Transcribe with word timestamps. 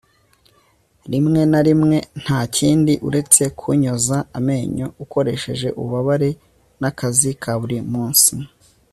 rimwe 1.11 1.41
na 1.51 1.59
rimwe, 1.67 1.97
ntakindi 2.21 2.93
uretse 3.07 3.43
kunyoza 3.59 4.17
amenyo 4.37 4.87
ukoresheje 5.03 5.67
ububabare, 5.79 6.29
nakazi 6.79 7.31
ka 7.41 7.51
buri 7.61 7.77
munsi 7.91 8.31